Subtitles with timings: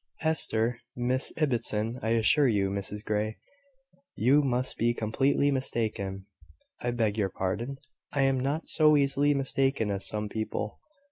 [0.21, 0.79] "Hester!
[0.95, 1.99] Miss Ibbotson!
[2.01, 3.37] I assure you, Mrs Grey,
[4.15, 6.25] you must be completely mistaken."
[6.79, 7.77] "I beg your pardon:
[8.11, 10.79] I am not so easily mistaken as some people.